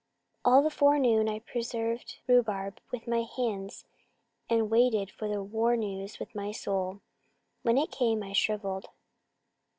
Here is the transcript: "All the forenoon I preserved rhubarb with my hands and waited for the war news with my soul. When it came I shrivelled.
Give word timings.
"All 0.43 0.63
the 0.63 0.71
forenoon 0.71 1.29
I 1.29 1.37
preserved 1.37 2.17
rhubarb 2.27 2.79
with 2.89 3.07
my 3.07 3.21
hands 3.21 3.85
and 4.49 4.67
waited 4.71 5.11
for 5.11 5.27
the 5.27 5.43
war 5.43 5.77
news 5.77 6.17
with 6.17 6.33
my 6.33 6.51
soul. 6.51 7.01
When 7.61 7.77
it 7.77 7.91
came 7.91 8.23
I 8.23 8.33
shrivelled. 8.33 8.87